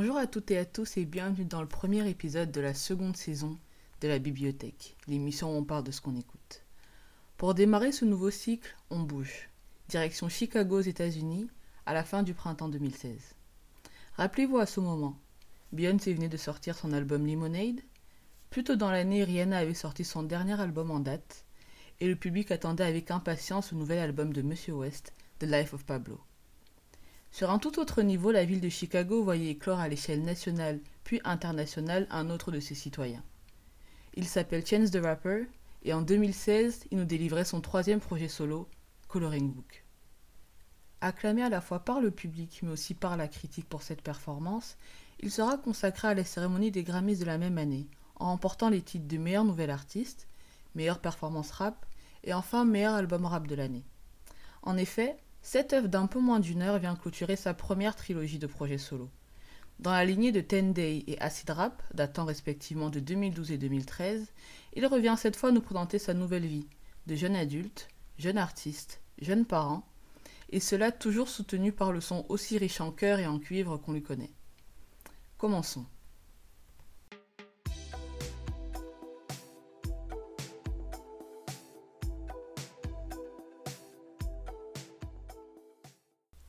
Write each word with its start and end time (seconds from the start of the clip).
Bonjour 0.00 0.16
à 0.16 0.28
toutes 0.28 0.52
et 0.52 0.58
à 0.58 0.64
tous 0.64 0.96
et 0.96 1.04
bienvenue 1.04 1.44
dans 1.44 1.60
le 1.60 1.66
premier 1.66 2.08
épisode 2.08 2.52
de 2.52 2.60
la 2.60 2.72
seconde 2.72 3.16
saison 3.16 3.58
de 4.00 4.06
la 4.06 4.20
bibliothèque, 4.20 4.96
l'émission 5.08 5.52
où 5.52 5.58
on 5.58 5.64
parle 5.64 5.82
de 5.82 5.90
ce 5.90 6.00
qu'on 6.00 6.14
écoute. 6.14 6.62
Pour 7.36 7.52
démarrer 7.52 7.90
ce 7.90 8.04
nouveau 8.04 8.30
cycle, 8.30 8.76
on 8.90 9.00
bouge. 9.00 9.48
Direction 9.88 10.28
Chicago 10.28 10.78
aux 10.78 10.82
États-Unis 10.82 11.50
à 11.84 11.94
la 11.94 12.04
fin 12.04 12.22
du 12.22 12.32
printemps 12.32 12.68
2016. 12.68 13.34
Rappelez-vous 14.14 14.58
à 14.58 14.66
ce 14.66 14.78
moment, 14.78 15.18
Beyoncé 15.72 16.14
venait 16.14 16.28
de 16.28 16.36
sortir 16.36 16.76
son 16.76 16.92
album 16.92 17.26
Lemonade. 17.26 17.80
Plus 18.50 18.62
tôt 18.62 18.76
dans 18.76 18.92
l'année, 18.92 19.24
Rihanna 19.24 19.58
avait 19.58 19.74
sorti 19.74 20.04
son 20.04 20.22
dernier 20.22 20.60
album 20.60 20.92
en 20.92 21.00
date 21.00 21.44
et 21.98 22.06
le 22.06 22.14
public 22.14 22.52
attendait 22.52 22.84
avec 22.84 23.10
impatience 23.10 23.72
le 23.72 23.78
nouvel 23.78 23.98
album 23.98 24.32
de 24.32 24.42
Monsieur 24.42 24.74
West, 24.74 25.12
The 25.40 25.46
Life 25.46 25.74
of 25.74 25.84
Pablo. 25.84 26.20
Sur 27.38 27.52
un 27.52 27.60
tout 27.60 27.78
autre 27.78 28.02
niveau, 28.02 28.32
la 28.32 28.44
ville 28.44 28.60
de 28.60 28.68
Chicago 28.68 29.22
voyait 29.22 29.52
éclore 29.52 29.78
à 29.78 29.86
l'échelle 29.86 30.24
nationale 30.24 30.80
puis 31.04 31.20
internationale 31.22 32.08
un 32.10 32.30
autre 32.30 32.50
de 32.50 32.58
ses 32.58 32.74
citoyens. 32.74 33.22
Il 34.14 34.26
s'appelle 34.26 34.66
Chance 34.66 34.90
the 34.90 34.98
Rapper 35.00 35.46
et 35.84 35.92
en 35.92 36.02
2016, 36.02 36.86
il 36.90 36.98
nous 36.98 37.04
délivrait 37.04 37.44
son 37.44 37.60
troisième 37.60 38.00
projet 38.00 38.26
solo, 38.26 38.68
Coloring 39.06 39.52
Book. 39.52 39.84
Acclamé 41.00 41.44
à 41.44 41.48
la 41.48 41.60
fois 41.60 41.78
par 41.78 42.00
le 42.00 42.10
public 42.10 42.58
mais 42.64 42.72
aussi 42.72 42.94
par 42.94 43.16
la 43.16 43.28
critique 43.28 43.68
pour 43.68 43.82
cette 43.82 44.02
performance, 44.02 44.76
il 45.20 45.30
sera 45.30 45.58
consacré 45.58 46.08
à 46.08 46.14
la 46.14 46.24
cérémonie 46.24 46.72
des 46.72 46.82
Grammys 46.82 47.20
de 47.20 47.24
la 47.24 47.38
même 47.38 47.58
année, 47.58 47.86
en 48.16 48.32
remportant 48.32 48.68
les 48.68 48.82
titres 48.82 49.06
de 49.06 49.16
meilleur 49.16 49.44
nouvel 49.44 49.70
artiste, 49.70 50.26
meilleure 50.74 50.98
performance 50.98 51.52
rap 51.52 51.86
et 52.24 52.34
enfin 52.34 52.64
meilleur 52.64 52.94
album 52.94 53.26
rap 53.26 53.46
de 53.46 53.54
l'année. 53.54 53.84
En 54.64 54.76
effet, 54.76 55.18
cette 55.42 55.72
œuvre 55.72 55.88
d'un 55.88 56.06
peu 56.06 56.20
moins 56.20 56.40
d'une 56.40 56.62
heure 56.62 56.78
vient 56.78 56.96
clôturer 56.96 57.36
sa 57.36 57.54
première 57.54 57.96
trilogie 57.96 58.38
de 58.38 58.46
projets 58.46 58.78
solo. 58.78 59.08
Dans 59.78 59.92
la 59.92 60.04
lignée 60.04 60.32
de 60.32 60.40
Ten 60.40 60.72
Day 60.72 61.04
et 61.06 61.20
Acid 61.20 61.50
Rap, 61.50 61.82
datant 61.94 62.24
respectivement 62.24 62.90
de 62.90 62.98
2012 62.98 63.52
et 63.52 63.58
2013, 63.58 64.32
il 64.74 64.86
revient 64.86 65.14
cette 65.16 65.36
fois 65.36 65.52
nous 65.52 65.60
présenter 65.60 65.98
sa 65.98 66.14
nouvelle 66.14 66.46
vie, 66.46 66.66
de 67.06 67.14
jeune 67.14 67.36
adulte, 67.36 67.88
jeune 68.18 68.38
artiste, 68.38 69.00
jeune 69.20 69.44
parent, 69.44 69.86
et 70.50 70.60
cela 70.60 70.90
toujours 70.90 71.28
soutenu 71.28 71.72
par 71.72 71.92
le 71.92 72.00
son 72.00 72.26
aussi 72.28 72.58
riche 72.58 72.80
en 72.80 72.90
cœur 72.90 73.18
et 73.20 73.26
en 73.26 73.38
cuivre 73.38 73.76
qu'on 73.76 73.92
lui 73.92 74.02
connaît. 74.02 74.32
Commençons. 75.36 75.86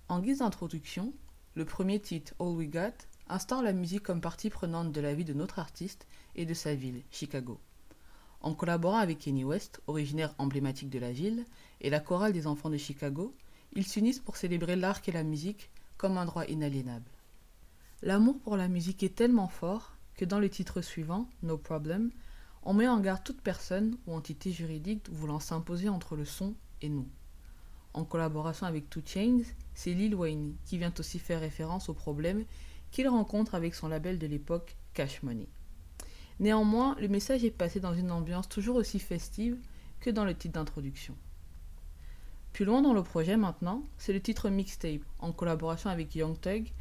En 0.10 0.22
guise 0.22 0.40
d'introduction, 0.40 1.14
le 1.54 1.66
premier 1.66 2.00
titre 2.00 2.34
All 2.40 2.56
We 2.56 2.68
Got 2.68 3.06
instaure 3.28 3.62
la 3.62 3.74
musique 3.74 4.02
comme 4.02 4.22
partie 4.22 4.50
prenante 4.50 4.92
de 4.92 5.02
la 5.02 5.14
vie 5.14 5.24
de 5.24 5.36
notre 5.36 5.60
artiste 5.60 6.08
et 6.34 6.48
de 6.48 6.54
sa 6.56 6.74
ville, 6.74 7.04
Chicago. 7.12 7.60
En 8.42 8.56
collaborant 8.56 8.98
avec 8.98 9.20
Kenny 9.20 9.44
West, 9.44 9.84
originaire 9.86 10.34
emblématique 10.40 10.90
de 10.90 10.98
la 10.98 11.12
ville, 11.12 11.46
et 11.80 11.92
la 11.92 12.00
chorale 12.00 12.34
des 12.34 12.48
enfants 12.48 12.72
de 12.72 12.78
Chicago, 12.78 13.36
ils 13.74 13.86
s'unissent 13.86 14.18
pour 14.18 14.36
célébrer 14.36 14.76
l'art 14.76 15.00
et 15.06 15.12
la 15.12 15.22
musique 15.22 15.70
comme 15.98 16.18
un 16.18 16.26
droit 16.26 16.46
inaliénable. 16.46 17.12
L'amour 18.02 18.40
pour 18.40 18.58
la 18.58 18.68
musique 18.68 19.04
est 19.04 19.16
tellement 19.16 19.48
fort 19.48 19.96
que 20.16 20.26
dans 20.26 20.40
le 20.40 20.50
titre 20.50 20.82
suivant, 20.82 21.30
No 21.44 21.56
Problem, 21.56 22.10
on 22.64 22.74
met 22.74 22.88
en 22.88 23.00
garde 23.00 23.24
toute 23.24 23.42
personne 23.42 23.96
ou 24.08 24.16
entité 24.16 24.52
juridique 24.52 25.08
voulant 25.12 25.40
s'imposer 25.40 25.88
entre 25.88 26.16
le 26.16 26.26
son 26.26 26.56
et 26.82 26.90
nous. 26.90 27.08
En 27.94 28.04
collaboration 28.04 28.68
avec 28.68 28.90
Two 28.90 29.02
Chains, 29.06 29.42
c'est 29.74 29.94
Lil 29.94 30.16
Wayne 30.16 30.56
qui 30.66 30.78
vient 30.78 30.94
aussi 31.00 31.20
faire 31.20 31.40
référence 31.40 31.90
aux 31.90 31.94
problèmes 31.94 32.46
qu'il 32.92 33.08
rencontre 33.08 33.56
avec 33.56 33.76
son 33.76 33.88
label 33.88 34.20
de 34.20 34.28
l'époque 34.28 34.76
Cash 34.94 35.24
Money. 35.24 35.48
Néanmoins, 36.40 36.96
le 37.00 37.08
message 37.08 37.44
est 37.44 37.52
passé 37.52 37.80
dans 37.80 37.94
une 37.94 38.12
ambiance 38.12 38.48
toujours 38.48 38.78
aussi 38.78 39.00
festive 39.00 39.58
que 40.00 40.10
dans 40.10 40.24
le 40.24 40.34
titre 40.34 40.54
d'introduction. 40.54 41.16
Plus 42.54 42.66
loin 42.66 42.82
dans 42.82 42.94
le 42.94 43.04
projet 43.04 43.38
maintenant, 43.38 43.84
c'est 43.98 44.14
le 44.14 44.22
titre 44.22 44.50
Mixtape, 44.50 45.04
en 45.20 45.32
collaboration 45.32 45.90
avec 45.90 46.16
Young 46.16 46.40
Thug, 46.40 46.72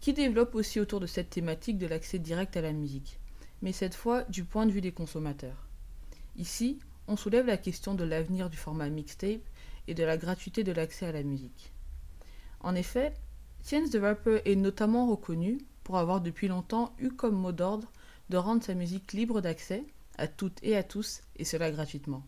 qui 0.00 0.12
développe 0.12 0.54
aussi 0.54 0.80
autour 0.80 1.00
de 1.00 1.06
cette 1.06 1.30
thématique 1.30 1.78
de 1.78 1.86
l'accès 1.86 2.18
direct 2.18 2.56
à 2.56 2.62
la 2.62 2.72
musique, 2.72 3.18
mais 3.62 3.72
cette 3.72 3.94
fois 3.94 4.22
du 4.24 4.44
point 4.44 4.66
de 4.66 4.72
vue 4.72 4.80
des 4.80 4.92
consommateurs. 4.92 5.66
Ici, 6.36 6.78
on 7.06 7.16
soulève 7.16 7.46
la 7.46 7.56
question 7.56 7.94
de 7.94 8.04
l'avenir 8.04 8.50
du 8.50 8.56
format 8.56 8.88
mixtape 8.88 9.42
et 9.88 9.94
de 9.94 10.04
la 10.04 10.16
gratuité 10.16 10.64
de 10.64 10.72
l'accès 10.72 11.06
à 11.06 11.12
la 11.12 11.22
musique. 11.22 11.72
En 12.60 12.74
effet, 12.74 13.14
Chance 13.68 13.90
the 13.90 13.98
Rapper 14.00 14.40
est 14.44 14.56
notamment 14.56 15.06
reconnu 15.06 15.58
pour 15.84 15.98
avoir 15.98 16.20
depuis 16.20 16.48
longtemps 16.48 16.94
eu 16.98 17.10
comme 17.10 17.36
mot 17.36 17.52
d'ordre 17.52 17.90
de 18.30 18.36
rendre 18.36 18.64
sa 18.64 18.74
musique 18.74 19.12
libre 19.12 19.40
d'accès 19.40 19.84
à 20.16 20.28
toutes 20.28 20.62
et 20.62 20.76
à 20.76 20.82
tous, 20.82 21.20
et 21.36 21.44
cela 21.44 21.70
gratuitement. 21.70 22.22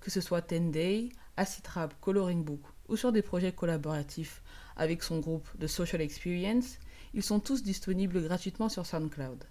Que 0.00 0.10
ce 0.10 0.20
soit 0.20 0.42
Ten 0.42 0.70
Day, 0.70 1.08
Acid 1.36 1.66
Rap, 1.66 1.94
Coloring 2.00 2.44
Book 2.44 2.60
ou 2.88 2.96
sur 2.96 3.12
des 3.12 3.22
projets 3.22 3.52
collaboratifs 3.52 4.42
avec 4.76 5.02
son 5.02 5.18
groupe 5.18 5.48
The 5.58 5.66
Social 5.66 6.00
Experience, 6.00 6.78
ils 7.14 7.22
sont 7.22 7.40
tous 7.40 7.62
disponibles 7.62 8.22
gratuitement 8.22 8.68
sur 8.68 8.86
SoundCloud. 8.86 9.44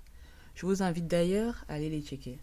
Je 0.56 0.66
vous 0.66 0.82
invite 0.82 1.08
d'ailleurs 1.08 1.66
à 1.68 1.76
aller 1.76 1.90
les 1.90 2.02
checker. 2.02 2.40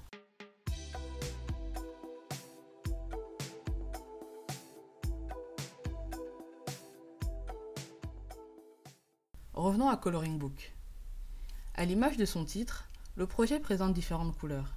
À 9.90 9.98
Coloring 9.98 10.38
Book. 10.38 10.72
À 11.74 11.84
l'image 11.84 12.16
de 12.16 12.24
son 12.24 12.46
titre, 12.46 12.88
le 13.16 13.26
projet 13.26 13.60
présente 13.60 13.92
différentes 13.92 14.34
couleurs, 14.34 14.74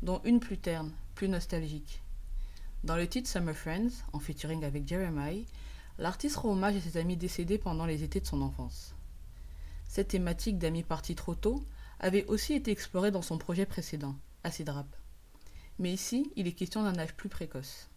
dont 0.00 0.22
une 0.24 0.40
plus 0.40 0.56
terne, 0.56 0.90
plus 1.14 1.28
nostalgique. 1.28 2.00
Dans 2.82 2.96
le 2.96 3.06
titre 3.06 3.28
Summer 3.28 3.54
Friends, 3.54 3.90
en 4.14 4.18
featuring 4.18 4.64
avec 4.64 4.88
Jeremiah, 4.88 5.44
l'artiste 5.98 6.36
rend 6.36 6.52
hommage 6.52 6.76
à 6.76 6.80
ses 6.80 6.96
amis 6.96 7.18
décédés 7.18 7.58
pendant 7.58 7.84
les 7.84 8.02
étés 8.04 8.20
de 8.20 8.26
son 8.26 8.40
enfance. 8.40 8.94
Cette 9.86 10.08
thématique 10.08 10.58
d'amis 10.58 10.82
partis 10.82 11.14
trop 11.14 11.34
tôt 11.34 11.62
avait 12.00 12.24
aussi 12.24 12.54
été 12.54 12.70
explorée 12.70 13.10
dans 13.10 13.22
son 13.22 13.36
projet 13.36 13.66
précédent, 13.66 14.16
Acid 14.44 14.70
Rap. 14.70 14.88
Mais 15.78 15.92
ici, 15.92 16.32
il 16.36 16.46
est 16.46 16.52
question 16.52 16.82
d'un 16.82 16.98
âge 16.98 17.14
plus 17.14 17.28
précoce. 17.28 17.90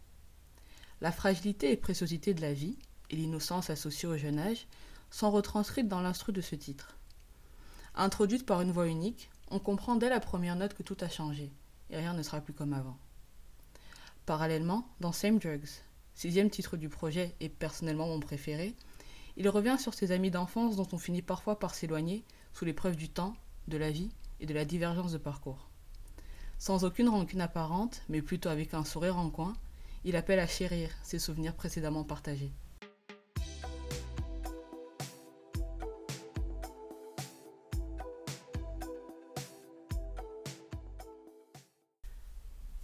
La 1.00 1.14
fragilité 1.14 1.72
et 1.72 1.78
préciosité 1.78 2.34
de 2.34 2.42
la 2.42 2.54
vie, 2.54 2.78
et 3.10 3.16
l'innocence 3.16 3.70
associée 3.70 4.10
au 4.10 4.18
jeune 4.18 4.40
âge, 4.40 4.68
sont 5.12 5.30
retranscrites 5.30 5.88
dans 5.88 6.02
l'instru 6.02 6.32
de 6.32 6.42
ce 6.42 6.56
titre. 6.56 6.98
Introduite 7.94 8.46
par 8.46 8.62
une 8.62 8.72
voix 8.72 8.88
unique, 8.88 9.30
on 9.52 9.60
comprend 9.60 9.96
dès 9.96 10.10
la 10.10 10.20
première 10.20 10.56
note 10.56 10.74
que 10.74 10.84
tout 10.84 10.98
a 11.02 11.10
changé, 11.10 11.52
et 11.90 11.98
rien 11.98 12.14
ne 12.14 12.24
sera 12.24 12.42
plus 12.42 12.54
comme 12.54 12.74
avant. 12.74 12.98
Parallèlement, 14.26 14.88
dans 15.02 15.12
Same 15.12 15.40
Drugs, 15.40 15.82
sixième 16.16 16.50
titre 16.50 16.78
du 16.78 16.88
projet 16.88 17.36
et 17.42 17.50
personnellement 17.50 18.08
mon 18.08 18.20
préféré, 18.20 18.76
il 19.36 19.50
revient 19.50 19.78
sur 19.78 19.94
ses 19.94 20.12
amis 20.12 20.32
d'enfance 20.32 20.76
dont 20.76 20.88
on 20.94 20.98
finit 20.98 21.22
parfois 21.22 21.60
par 21.60 21.76
s'éloigner 21.76 22.24
sous 22.54 22.66
l'épreuve 22.66 22.96
du 22.96 23.10
temps, 23.10 23.36
de 23.68 23.78
la 23.78 23.92
vie 23.92 24.10
et 24.40 24.46
de 24.46 24.54
la 24.54 24.66
divergence 24.66 25.12
de 25.12 25.18
parcours. 25.18 25.68
Sans 26.58 26.84
aucune 26.84 27.10
rancune 27.10 27.42
apparente, 27.42 28.02
mais 28.08 28.22
plutôt 28.22 28.50
avec 28.50 28.74
un 28.74 28.86
sourire 28.86 29.18
en 29.18 29.30
coin, 29.30 29.54
il 30.04 30.16
appelle 30.16 30.40
à 30.40 30.48
chérir 30.48 30.90
ses 31.04 31.20
souvenirs 31.20 31.56
précédemment 31.56 32.04
partagés. 32.04 32.52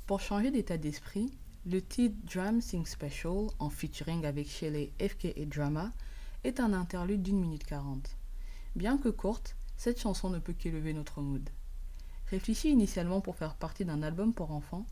Pour 0.08 0.22
changer 0.22 0.52
d'état 0.52 0.78
d'esprit, 0.78 1.38
le 1.66 1.82
titre 1.82 2.16
Drum 2.24 2.62
Sing 2.62 2.86
Special, 2.86 3.48
en 3.60 3.70
featuring 3.70 4.26
avec 4.26 4.50
Shelley 4.50 4.94
FK 5.02 5.34
et 5.36 5.46
Drama, 5.46 5.92
est 6.46 6.62
un 6.62 6.72
interlude 6.72 7.22
d'une 7.22 7.42
minute 7.42 7.66
quarante. 7.66 8.16
Bien 8.78 8.98
que 8.98 9.10
courte, 9.10 9.58
cette 9.76 10.00
chanson 10.00 10.30
ne 10.30 10.40
peut 10.40 10.54
qu'élever 10.54 10.94
notre 10.94 11.20
mood. 11.20 11.50
Réfléchi 12.28 12.70
initialement 12.70 13.20
pour 13.20 13.36
faire 13.36 13.56
partie 13.56 13.84
d'un 13.84 14.02
album 14.02 14.34
pour 14.34 14.52
enfants, 14.52 14.86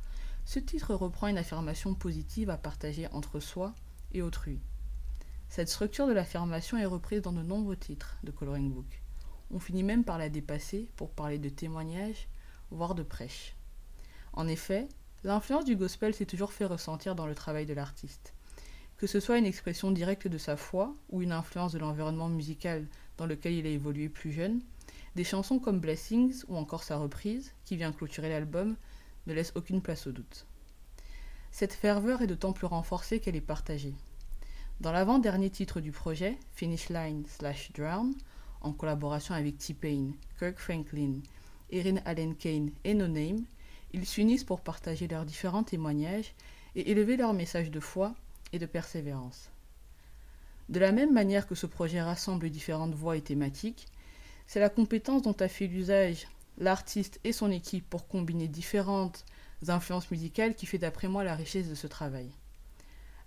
ce 0.43 0.59
titre 0.59 0.93
reprend 0.93 1.27
une 1.27 1.37
affirmation 1.37 1.95
positive 1.95 2.49
à 2.49 2.57
partager 2.57 3.07
entre 3.13 3.39
soi 3.39 3.73
et 4.11 4.21
autrui. 4.21 4.59
Cette 5.47 5.69
structure 5.69 6.07
de 6.07 6.13
l'affirmation 6.13 6.77
est 6.77 6.83
reprise 6.83 7.21
dans 7.21 7.31
de 7.31 7.41
nombreux 7.41 7.77
titres 7.77 8.17
de 8.25 8.31
Coloring 8.31 8.69
Book. 8.69 9.01
On 9.49 9.59
finit 9.59 9.83
même 9.83 10.03
par 10.03 10.17
la 10.17 10.27
dépasser 10.27 10.89
pour 10.97 11.11
parler 11.11 11.39
de 11.39 11.47
témoignage, 11.47 12.27
voire 12.69 12.95
de 12.95 13.03
prêche. 13.03 13.55
En 14.33 14.49
effet, 14.49 14.89
L'influence 15.25 15.65
du 15.65 15.75
gospel 15.75 16.13
s'est 16.13 16.27
toujours 16.27 16.53
fait 16.53 16.65
ressentir 16.65 17.15
dans 17.15 17.25
le 17.25 17.33
travail 17.33 17.65
de 17.65 17.73
l'artiste. 17.73 18.35
Que 18.95 19.07
ce 19.07 19.19
soit 19.19 19.39
une 19.39 19.47
expression 19.47 19.89
directe 19.89 20.27
de 20.27 20.37
sa 20.37 20.55
foi 20.55 20.93
ou 21.09 21.23
une 21.23 21.31
influence 21.31 21.71
de 21.71 21.79
l'environnement 21.79 22.29
musical 22.29 22.85
dans 23.17 23.25
lequel 23.25 23.53
il 23.53 23.65
a 23.65 23.71
évolué 23.71 24.07
plus 24.07 24.31
jeune, 24.31 24.61
des 25.15 25.23
chansons 25.23 25.57
comme 25.57 25.79
Blessings 25.79 26.43
ou 26.47 26.55
encore 26.55 26.83
sa 26.83 26.97
reprise, 26.97 27.53
qui 27.65 27.75
vient 27.75 27.91
clôturer 27.91 28.29
l'album, 28.29 28.75
ne 29.25 29.33
laissent 29.33 29.53
aucune 29.55 29.81
place 29.81 30.05
au 30.05 30.11
doute. 30.11 30.45
Cette 31.49 31.73
ferveur 31.73 32.21
est 32.21 32.27
d'autant 32.27 32.53
plus 32.53 32.67
renforcée 32.67 33.19
qu'elle 33.19 33.35
est 33.35 33.41
partagée. 33.41 33.95
Dans 34.79 34.91
l'avant-dernier 34.91 35.49
titre 35.49 35.81
du 35.81 35.91
projet, 35.91 36.37
Finish 36.53 36.89
Line 36.89 37.25
slash 37.25 37.71
Drown, 37.71 38.13
en 38.61 38.73
collaboration 38.73 39.33
avec 39.33 39.57
T-Pain, 39.57 40.11
Kirk 40.37 40.59
Franklin, 40.59 41.21
Erin 41.71 41.97
Allen 42.05 42.35
Kane 42.35 42.69
et 42.83 42.93
No 42.93 43.07
Name, 43.07 43.43
ils 43.93 44.05
s'unissent 44.05 44.43
pour 44.43 44.61
partager 44.61 45.07
leurs 45.07 45.25
différents 45.25 45.63
témoignages 45.63 46.33
et 46.75 46.91
élever 46.91 47.17
leur 47.17 47.33
message 47.33 47.71
de 47.71 47.79
foi 47.79 48.13
et 48.53 48.59
de 48.59 48.65
persévérance. 48.65 49.49
De 50.69 50.79
la 50.79 50.91
même 50.91 51.13
manière 51.13 51.47
que 51.47 51.55
ce 51.55 51.67
projet 51.67 52.01
rassemble 52.01 52.49
différentes 52.49 52.95
voix 52.95 53.17
et 53.17 53.21
thématiques, 53.21 53.87
c'est 54.47 54.59
la 54.59 54.69
compétence 54.69 55.21
dont 55.21 55.35
a 55.39 55.47
fait 55.47 55.67
l'usage 55.67 56.27
l'artiste 56.57 57.19
et 57.23 57.33
son 57.33 57.51
équipe 57.51 57.89
pour 57.89 58.07
combiner 58.07 58.47
différentes 58.47 59.25
influences 59.67 60.09
musicales 60.11 60.55
qui 60.55 60.65
fait 60.65 60.77
d'après 60.77 61.07
moi 61.07 61.23
la 61.23 61.35
richesse 61.35 61.69
de 61.69 61.75
ce 61.75 61.87
travail. 61.87 62.29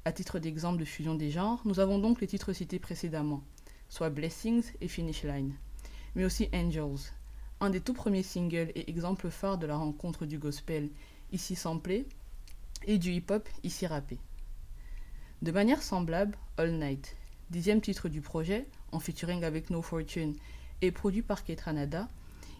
À 0.04 0.12
titre 0.12 0.38
d'exemple 0.38 0.78
de 0.78 0.84
fusion 0.84 1.14
des 1.14 1.30
genres, 1.30 1.60
nous 1.64 1.80
avons 1.80 1.98
donc 1.98 2.20
les 2.20 2.26
titres 2.26 2.52
cités 2.52 2.78
précédemment, 2.78 3.42
soit 3.88 4.10
Blessings 4.10 4.72
et 4.80 4.88
Finish 4.88 5.24
Line, 5.24 5.54
mais 6.14 6.24
aussi 6.24 6.48
Angels, 6.54 7.12
un 7.60 7.70
des 7.70 7.80
tout 7.80 7.94
premiers 7.94 8.22
singles 8.22 8.70
et 8.74 8.88
exemple 8.88 9.30
phare 9.30 9.58
de 9.58 9.66
la 9.66 9.76
rencontre 9.76 10.26
du 10.26 10.38
gospel, 10.38 10.90
ici 11.32 11.56
samplé, 11.56 12.06
et 12.86 12.98
du 12.98 13.12
hip-hop, 13.12 13.48
ici 13.64 13.86
rappé. 13.86 14.18
De 15.42 15.50
manière 15.50 15.82
semblable, 15.82 16.36
All 16.56 16.72
Night, 16.72 17.16
dixième 17.50 17.80
titre 17.80 18.08
du 18.08 18.20
projet, 18.20 18.66
en 18.92 19.00
featuring 19.00 19.44
avec 19.44 19.70
No 19.70 19.82
Fortune 19.82 20.34
et 20.82 20.92
produit 20.92 21.22
par 21.22 21.44
Ketranada, 21.44 22.08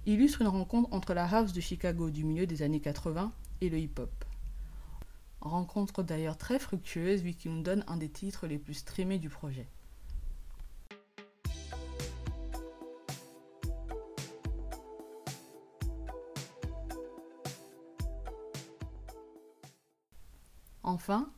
illustre 0.07 0.43
une 0.43 0.49
rencontre 0.49 0.93
entre 0.93 1.15
la 1.15 1.27
house 1.27 1.53
de 1.53 1.61
Chicago 1.61 2.11
du 2.11 2.25
milieu 2.25 2.47
des 2.47 2.63
années 2.63 2.81
80 2.81 3.33
et 3.61 3.69
le 3.69 3.79
hip-hop. 3.79 4.25
Rencontre 5.41 6.03
d'ailleurs 6.03 6.37
très 6.37 6.59
fructueuse 6.59 7.23
vu 7.23 7.35
qu'il 7.35 7.53
nous 7.53 7.63
donne 7.63 7.85
un 7.87 7.97
des 7.97 8.09
titres 8.09 8.49
les 8.49 8.59
plus 8.59 8.75
streamés 8.75 9.19
du 9.19 9.29
projet. 9.29 9.69
Enfin, 21.11 21.33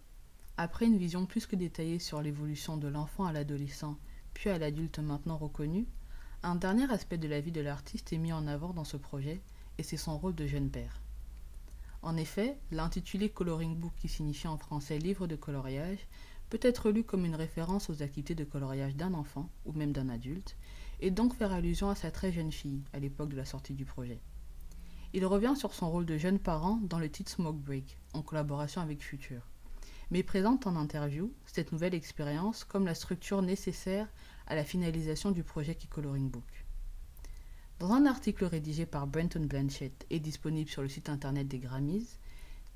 après 0.56 0.86
une 0.86 0.98
vision 0.98 1.26
plus 1.26 1.46
que 1.46 1.54
détaillée 1.54 2.00
sur 2.00 2.20
l'évolution 2.20 2.76
de 2.76 2.88
l'enfant 2.88 3.26
à 3.26 3.32
l'adolescent, 3.32 3.96
puis 4.34 4.50
à 4.50 4.58
l'adulte 4.58 4.98
maintenant 4.98 5.36
reconnu, 5.36 5.86
un 6.42 6.56
dernier 6.56 6.90
aspect 6.90 7.18
de 7.18 7.28
la 7.28 7.40
vie 7.40 7.52
de 7.52 7.60
l'artiste 7.60 8.12
est 8.12 8.18
mis 8.18 8.32
en 8.32 8.48
avant 8.48 8.72
dans 8.72 8.82
ce 8.82 8.96
projet, 8.96 9.40
et 9.78 9.84
c'est 9.84 9.96
son 9.96 10.18
rôle 10.18 10.34
de 10.34 10.48
jeune 10.48 10.70
père. 10.70 11.00
En 12.02 12.16
effet, 12.16 12.58
l'intitulé 12.72 13.28
Coloring 13.28 13.76
Book, 13.76 13.92
qui 14.00 14.08
signifie 14.08 14.48
en 14.48 14.58
français 14.58 14.98
livre 14.98 15.28
de 15.28 15.36
coloriage, 15.36 16.04
peut 16.48 16.58
être 16.62 16.90
lu 16.90 17.04
comme 17.04 17.24
une 17.24 17.36
référence 17.36 17.90
aux 17.90 18.02
activités 18.02 18.34
de 18.34 18.42
coloriage 18.42 18.96
d'un 18.96 19.14
enfant 19.14 19.48
ou 19.66 19.72
même 19.72 19.92
d'un 19.92 20.08
adulte, 20.08 20.56
et 20.98 21.12
donc 21.12 21.32
faire 21.32 21.52
allusion 21.52 21.90
à 21.90 21.94
sa 21.94 22.10
très 22.10 22.32
jeune 22.32 22.50
fille 22.50 22.82
à 22.92 22.98
l'époque 22.98 23.28
de 23.28 23.36
la 23.36 23.44
sortie 23.44 23.74
du 23.74 23.84
projet. 23.84 24.20
Il 25.12 25.26
revient 25.26 25.54
sur 25.56 25.74
son 25.74 25.90
rôle 25.90 26.06
de 26.06 26.16
jeune 26.16 26.40
parent 26.40 26.80
dans 26.82 26.98
le 26.98 27.08
titre 27.08 27.30
Smoke 27.30 27.58
Break, 27.58 27.98
en 28.14 28.22
collaboration 28.22 28.80
avec 28.80 29.02
Future, 29.02 29.49
mais 30.10 30.22
présente 30.22 30.66
en 30.66 30.76
interview 30.76 31.32
cette 31.46 31.72
nouvelle 31.72 31.94
expérience 31.94 32.64
comme 32.64 32.86
la 32.86 32.94
structure 32.94 33.42
nécessaire 33.42 34.08
à 34.46 34.54
la 34.54 34.64
finalisation 34.64 35.30
du 35.30 35.44
projet 35.44 35.74
qui 35.74 35.86
Coloring 35.86 36.30
Book. 36.30 36.66
Dans 37.78 37.92
un 37.92 38.06
article 38.06 38.44
rédigé 38.44 38.86
par 38.86 39.06
Brenton 39.06 39.46
Blanchett 39.46 40.06
et 40.10 40.18
disponible 40.18 40.68
sur 40.68 40.82
le 40.82 40.88
site 40.88 41.08
internet 41.08 41.48
des 41.48 41.58
Grammys, 41.58 42.18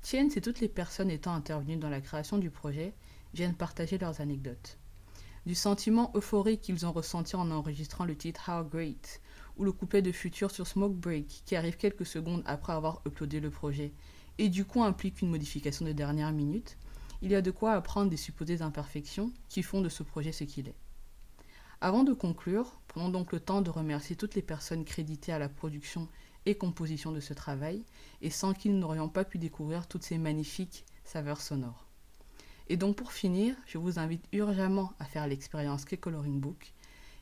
Tiens 0.01 0.29
et 0.35 0.41
toutes 0.41 0.59
les 0.59 0.67
personnes 0.67 1.09
étant 1.09 1.33
intervenues 1.33 1.77
dans 1.77 1.89
la 1.89 1.99
création 1.99 2.37
du 2.37 2.51
projet 2.51 2.93
viennent 3.33 3.55
partager 3.55 3.97
leurs 3.97 4.21
anecdotes. 4.21 4.77
Du 5.47 5.55
sentiment 5.55 6.11
euphorique 6.15 6.61
qu'ils 6.61 6.85
ont 6.85 6.91
ressenti 6.91 7.35
en 7.35 7.49
enregistrant 7.49 8.05
le 8.05 8.15
titre 8.15 8.49
How 8.49 8.63
Great, 8.63 9.19
ou 9.57 9.63
le 9.63 9.71
couplet 9.71 10.03
de 10.03 10.11
Future 10.11 10.51
sur 10.51 10.67
Smoke 10.67 10.93
Break, 10.93 11.41
qui 11.45 11.55
arrive 11.55 11.77
quelques 11.77 12.05
secondes 12.05 12.43
après 12.45 12.73
avoir 12.73 13.01
uploadé 13.07 13.39
le 13.39 13.49
projet, 13.49 13.93
et 14.37 14.49
du 14.49 14.63
coup 14.63 14.83
implique 14.83 15.23
une 15.23 15.31
modification 15.31 15.85
de 15.85 15.91
dernière 15.91 16.31
minute, 16.31 16.77
il 17.21 17.31
y 17.31 17.35
a 17.35 17.41
de 17.41 17.51
quoi 17.51 17.73
apprendre 17.73 18.09
des 18.09 18.17
supposées 18.17 18.61
imperfections 18.61 19.31
qui 19.49 19.63
font 19.63 19.81
de 19.81 19.89
ce 19.89 20.03
projet 20.03 20.31
ce 20.31 20.43
qu'il 20.43 20.67
est. 20.67 20.75
Avant 21.81 22.03
de 22.03 22.13
conclure, 22.13 22.79
prenons 22.87 23.09
donc 23.09 23.31
le 23.31 23.39
temps 23.39 23.61
de 23.61 23.69
remercier 23.69 24.15
toutes 24.15 24.35
les 24.35 24.41
personnes 24.41 24.85
créditées 24.85 25.33
à 25.33 25.39
la 25.39 25.49
production 25.49 26.07
et 26.45 26.55
composition 26.55 27.11
de 27.11 27.19
ce 27.19 27.33
travail, 27.33 27.83
et 28.21 28.29
sans 28.29 28.53
qui 28.53 28.69
nous 28.69 28.77
n'aurions 28.77 29.09
pas 29.09 29.25
pu 29.25 29.37
découvrir 29.37 29.87
toutes 29.87 30.03
ces 30.03 30.17
magnifiques 30.17 30.85
saveurs 31.03 31.41
sonores. 31.41 31.85
Et 32.67 32.77
donc 32.77 32.95
pour 32.95 33.11
finir, 33.11 33.55
je 33.65 33.77
vous 33.77 33.99
invite 33.99 34.25
urgemment 34.31 34.93
à 34.99 35.05
faire 35.05 35.27
l'expérience 35.27 35.85
K 35.85 35.99
Coloring 35.99 36.39
Book, 36.39 36.73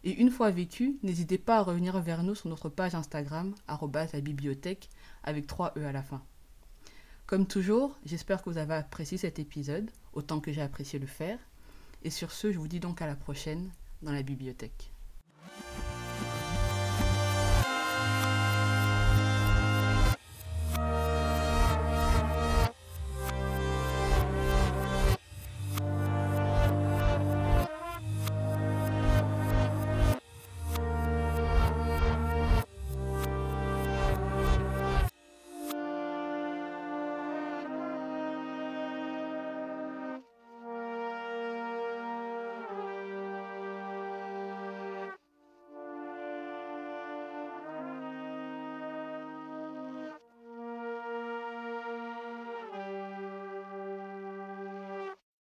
et 0.06 0.12
une 0.12 0.32
fois 0.32 0.52
vécu, 0.52 0.98
n'hésitez 1.02 1.38
pas 1.38 1.58
à 1.58 1.64
revenir 1.64 2.00
vers 2.02 2.24
nous 2.24 2.36
sur 2.36 2.50
notre 2.50 2.68
page 2.68 2.94
Instagram, 2.94 3.56
la 3.68 4.22
bibliothèque, 4.22 4.90
avec 5.24 5.48
3 5.48 5.74
E 5.78 5.86
à 5.86 5.94
la 5.94 6.04
fin. 6.04 6.22
Comme 7.26 7.48
toujours, 7.48 7.98
j'espère 8.06 8.42
que 8.44 8.50
vous 8.50 8.58
avez 8.58 8.76
apprécié 8.76 9.18
cet 9.18 9.40
épisode, 9.40 9.90
autant 10.14 10.40
que 10.40 10.52
j'ai 10.52 10.62
apprécié 10.62 11.00
le 11.00 11.08
faire. 11.08 11.40
Et 12.04 12.10
sur 12.10 12.32
ce, 12.32 12.52
je 12.52 12.60
vous 12.60 12.68
dis 12.68 12.80
donc 12.80 13.02
à 13.02 13.08
la 13.08 13.16
prochaine 13.16 13.70
dans 14.02 14.12
la 14.12 14.24
bibliothèque. 14.24 14.93